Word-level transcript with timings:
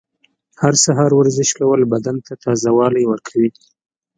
هر 0.61 0.73
سهار 0.83 1.11
ورزش 1.13 1.49
کول 1.59 1.81
بدن 1.93 2.17
ته 2.25 2.33
تازه 2.43 2.69
والی 2.77 3.03
ورکوي. 3.11 3.49